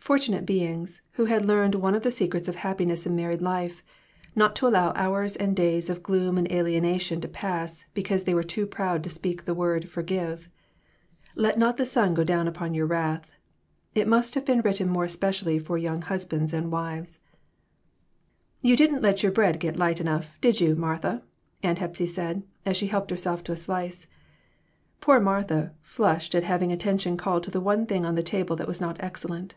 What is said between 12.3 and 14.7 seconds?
upon your wrath." It must have been